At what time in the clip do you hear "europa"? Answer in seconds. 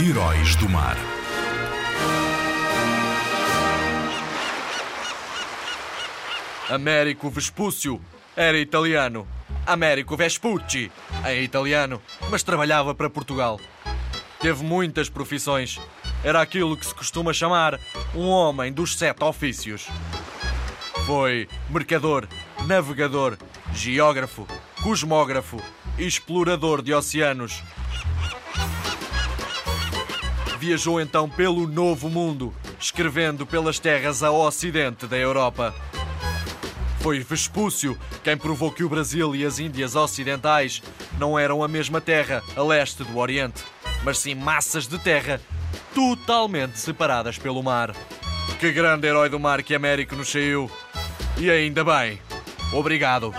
35.14-35.74